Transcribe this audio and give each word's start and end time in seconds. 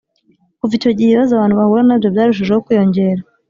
Kuva 0.59 0.73
icyo 0.77 0.91
gihe, 0.97 1.09
ibibazo 1.11 1.31
abantu 1.33 1.59
bahura 1.59 1.83
na 1.85 1.97
byo 1.99 2.07
byarushijeho 2.13 2.63
kwiyongera 2.65 3.21